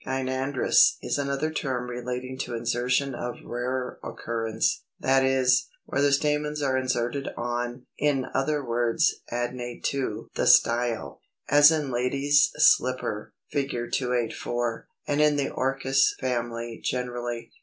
]Gynandrous 0.03 0.97
is 1.03 1.19
another 1.19 1.51
term 1.51 1.87
relating 1.87 2.35
to 2.39 2.55
insertion 2.55 3.13
of 3.13 3.35
rarer 3.45 3.99
occurrence, 4.03 4.83
that 4.99 5.23
is, 5.23 5.67
where 5.85 6.01
the 6.01 6.11
stamens 6.11 6.59
are 6.63 6.75
inserted 6.75 7.27
on 7.37 7.85
(in 7.99 8.25
other 8.33 8.65
words, 8.65 9.13
adnate 9.31 9.83
to) 9.83 10.27
the 10.33 10.47
style, 10.47 11.21
as 11.49 11.69
in 11.69 11.91
Lady's 11.91 12.49
Slipper 12.57 13.35
(Fig. 13.51 13.69
284), 13.91 14.87
and 15.05 15.21
in 15.21 15.35
the 15.35 15.51
Orchis 15.51 16.15
family 16.19 16.81
generally. 16.83 17.51